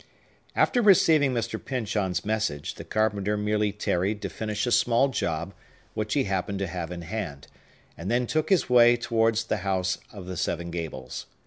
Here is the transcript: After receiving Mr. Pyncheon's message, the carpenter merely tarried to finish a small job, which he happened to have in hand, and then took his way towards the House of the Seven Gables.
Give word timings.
After 0.55 0.81
receiving 0.81 1.31
Mr. 1.31 1.63
Pyncheon's 1.63 2.25
message, 2.25 2.73
the 2.73 2.83
carpenter 2.83 3.37
merely 3.37 3.71
tarried 3.71 4.19
to 4.23 4.29
finish 4.29 4.65
a 4.65 4.71
small 4.71 5.09
job, 5.09 5.53
which 5.93 6.15
he 6.15 6.23
happened 6.23 6.57
to 6.57 6.65
have 6.65 6.89
in 6.89 7.03
hand, 7.03 7.45
and 7.95 8.09
then 8.09 8.25
took 8.25 8.49
his 8.49 8.67
way 8.67 8.97
towards 8.97 9.43
the 9.43 9.57
House 9.57 9.99
of 10.11 10.25
the 10.25 10.37
Seven 10.37 10.71
Gables. 10.71 11.27